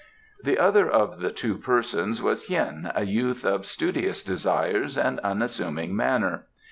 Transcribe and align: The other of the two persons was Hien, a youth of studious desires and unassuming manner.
The 0.43 0.57
other 0.57 0.89
of 0.89 1.19
the 1.19 1.29
two 1.29 1.59
persons 1.59 2.23
was 2.23 2.45
Hien, 2.47 2.91
a 2.95 3.05
youth 3.05 3.45
of 3.45 3.67
studious 3.67 4.23
desires 4.23 4.97
and 4.97 5.19
unassuming 5.19 5.95
manner. 5.95 6.47